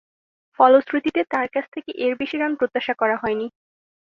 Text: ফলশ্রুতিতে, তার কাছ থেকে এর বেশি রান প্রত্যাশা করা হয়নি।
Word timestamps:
ফলশ্রুতিতে, 0.59 1.21
তার 1.33 1.47
কাছ 1.47 1.65
থেকে 1.73 1.91
এর 2.05 2.13
বেশি 2.19 2.35
রান 2.37 2.53
প্রত্যাশা 2.55 2.93
করা 2.93 3.15
হয়নি। 3.17 3.47